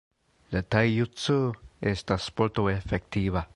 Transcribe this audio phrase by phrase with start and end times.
[0.55, 1.37] La Tai-Jutsu
[1.93, 3.49] estas sporto efektiva.